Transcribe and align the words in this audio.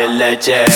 I'm 0.00 0.22
a 0.22 0.36
dying 0.36 0.67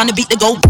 legend. 0.00 0.08
the 0.08 0.14
beat 0.14 0.30
to 0.30 0.36
go. 0.36 0.69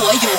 boy, 0.00 0.37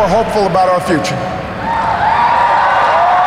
more 0.00 0.08
hopeful 0.08 0.46
about 0.46 0.70
our 0.70 0.80
future. 0.80 1.14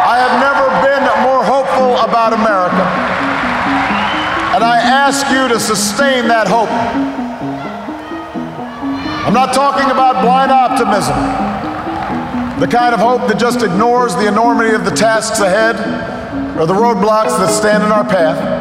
I 0.09 0.17
have 0.25 0.41
never 0.41 0.65
been 0.81 1.03
more 1.21 1.43
hopeful 1.45 2.01
about 2.01 2.33
America. 2.33 2.81
And 4.55 4.63
I 4.63 4.81
ask 4.81 5.29
you 5.29 5.47
to 5.49 5.59
sustain 5.59 6.27
that 6.29 6.47
hope. 6.47 6.71
I'm 9.27 9.35
not 9.35 9.53
talking 9.53 9.91
about 9.91 10.23
blind 10.23 10.51
optimism, 10.51 11.15
the 12.59 12.67
kind 12.67 12.95
of 12.95 12.99
hope 12.99 13.27
that 13.27 13.37
just 13.37 13.61
ignores 13.61 14.15
the 14.15 14.27
enormity 14.27 14.73
of 14.73 14.83
the 14.83 14.95
tasks 14.95 15.41
ahead 15.41 15.75
or 16.57 16.65
the 16.65 16.73
roadblocks 16.73 17.37
that 17.37 17.49
stand 17.51 17.83
in 17.83 17.91
our 17.91 18.03
path. 18.03 18.52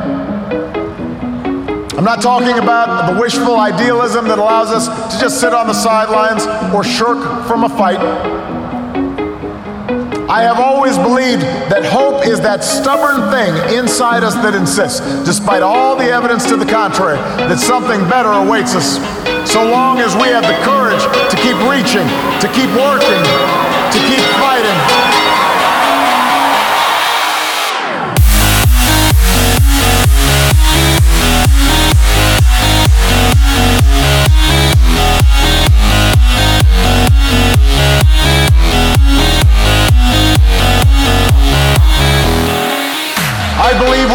I'm 2.02 2.18
not 2.18 2.20
talking 2.20 2.58
about 2.58 3.14
the 3.14 3.20
wishful 3.20 3.60
idealism 3.60 4.26
that 4.26 4.40
allows 4.40 4.72
us 4.72 4.90
to 5.14 5.20
just 5.20 5.38
sit 5.38 5.54
on 5.54 5.68
the 5.68 5.72
sidelines 5.72 6.42
or 6.74 6.82
shirk 6.82 7.46
from 7.46 7.62
a 7.62 7.68
fight. 7.68 8.00
I 10.26 10.42
have 10.42 10.58
always 10.58 10.98
believed 10.98 11.42
that 11.70 11.84
hope 11.84 12.26
is 12.26 12.40
that 12.40 12.64
stubborn 12.64 13.30
thing 13.30 13.54
inside 13.78 14.24
us 14.24 14.34
that 14.42 14.52
insists, 14.52 14.98
despite 15.22 15.62
all 15.62 15.94
the 15.94 16.10
evidence 16.10 16.44
to 16.50 16.56
the 16.56 16.66
contrary, 16.66 17.18
that 17.46 17.60
something 17.60 18.02
better 18.10 18.32
awaits 18.32 18.74
us. 18.74 18.98
So 19.48 19.62
long 19.62 20.00
as 20.00 20.16
we 20.16 20.26
have 20.34 20.42
the 20.42 20.58
courage 20.66 21.06
to 21.06 21.36
keep 21.38 21.54
reaching, 21.70 22.10
to 22.42 22.50
keep 22.50 22.70
working, 22.74 23.22
to 23.94 23.98
keep 24.10 24.26
fighting. 24.42 25.21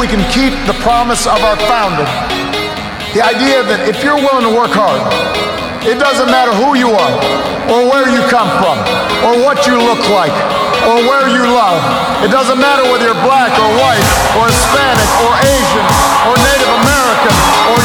We 0.08 0.16
can 0.16 0.32
keep 0.32 0.56
the 0.64 0.78
promise 0.80 1.28
of 1.28 1.36
our 1.44 1.60
founder. 1.68 2.08
The 3.12 3.20
idea 3.20 3.60
that 3.60 3.92
if 3.92 4.00
you're 4.08 4.16
willing 4.16 4.48
to 4.48 4.54
work 4.56 4.72
hard, 4.72 5.04
it 5.84 6.00
doesn't 6.00 6.32
matter 6.32 6.56
who 6.56 6.80
you 6.80 6.96
are, 6.96 7.16
or 7.68 7.92
where 7.92 8.08
you 8.08 8.24
come 8.32 8.48
from, 8.56 8.80
or 9.28 9.36
what 9.44 9.68
you 9.68 9.76
look 9.76 10.00
like, 10.08 10.32
or 10.88 10.96
where 11.12 11.28
you 11.28 11.44
love. 11.52 11.84
It 12.24 12.32
doesn't 12.32 12.56
matter 12.56 12.88
whether 12.88 13.04
you're 13.04 13.24
black 13.28 13.52
or 13.52 13.68
white, 13.76 14.08
or 14.40 14.48
Hispanic, 14.48 15.10
or 15.28 15.32
Asian, 15.44 15.86
or 16.24 16.40
Native 16.40 16.72
American, 16.88 17.36
or 17.68 17.77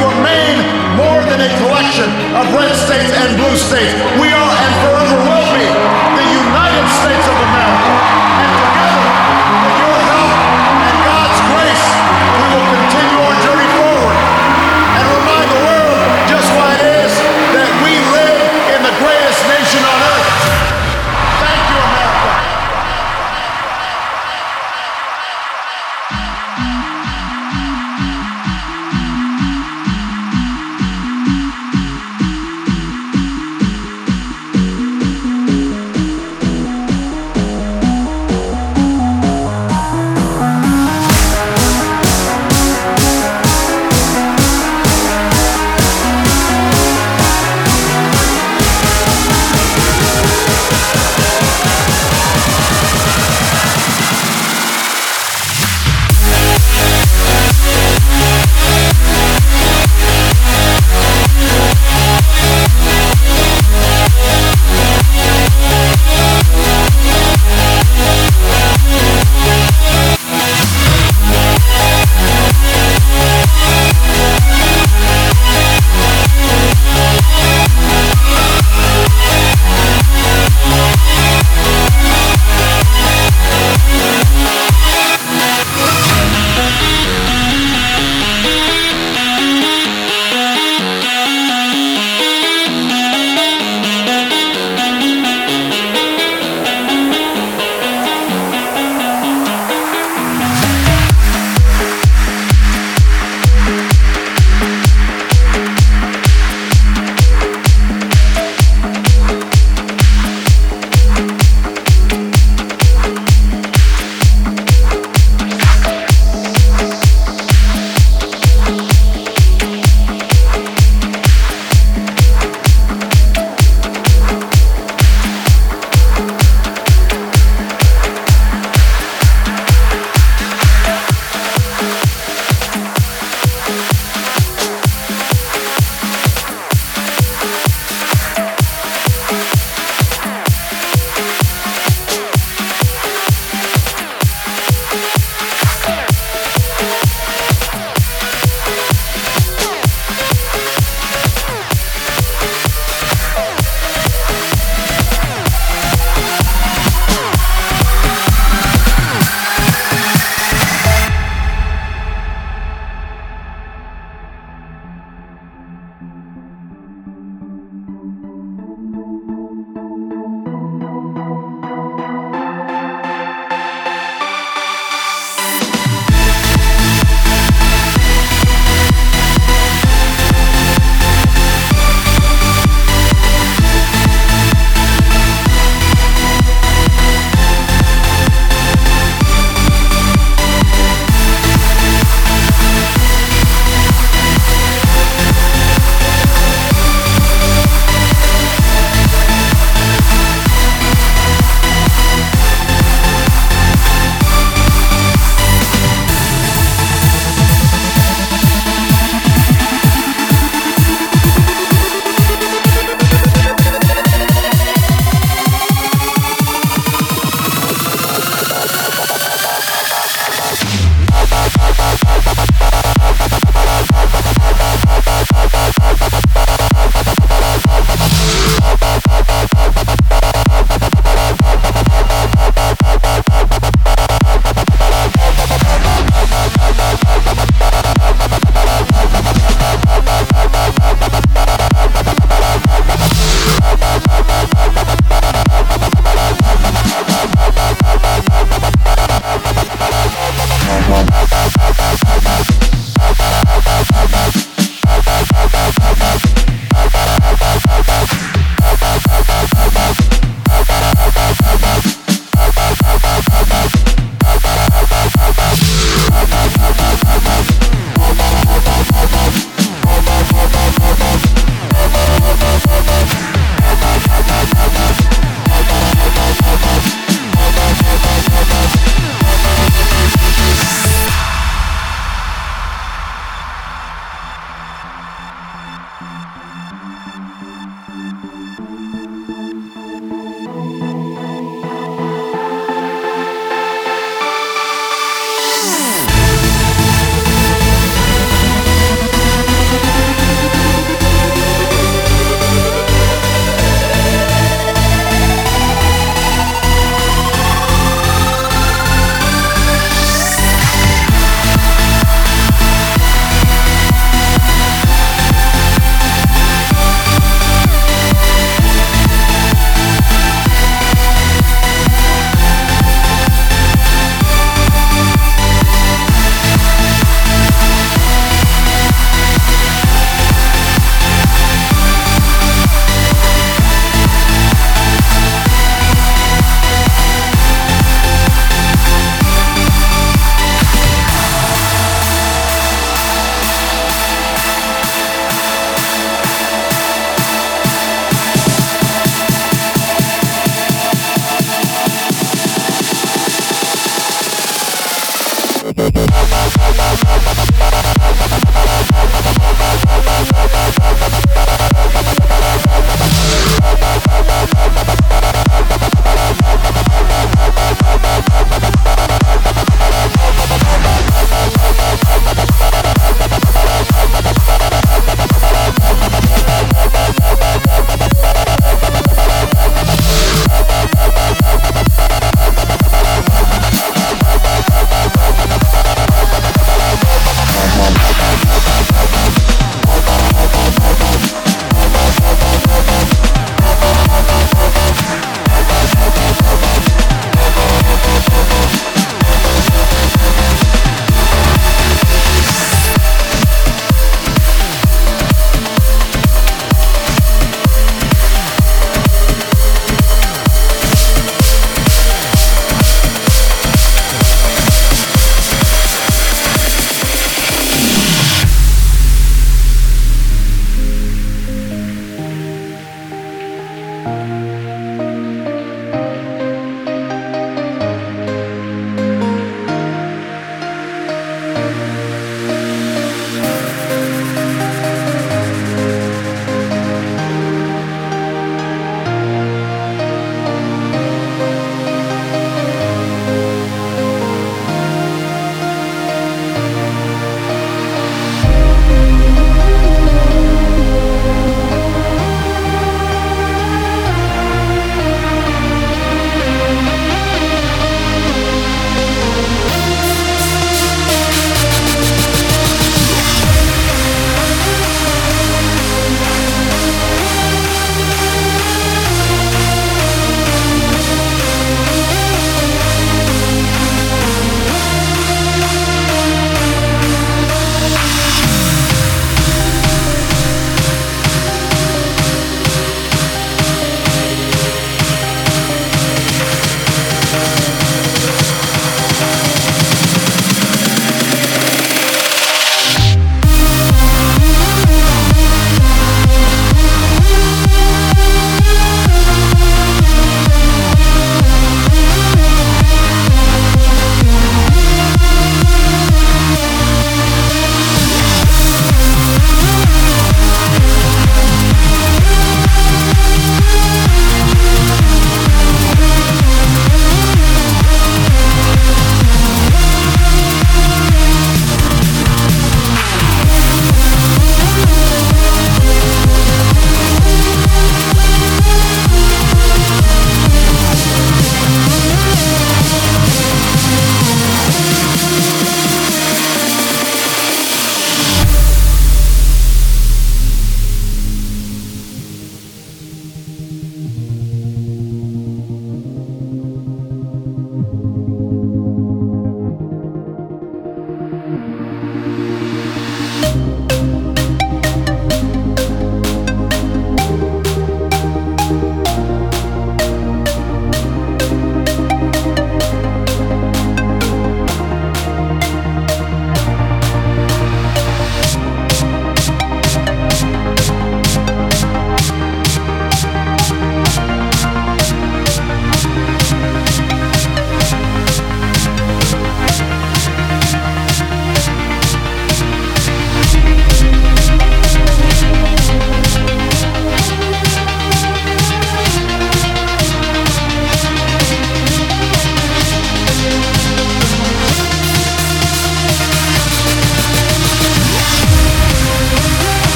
remain 0.00 0.56
more 0.96 1.20
than 1.28 1.40
a 1.44 1.50
collection 1.60 2.08
of 2.34 2.44
red 2.56 2.74
states 2.74 3.12
and 3.12 3.36
blue 3.36 3.56
states. 3.56 3.94
We 4.20 4.32
are 4.32 4.50
and 4.64 4.74
forever 4.84 5.18
will 5.28 5.39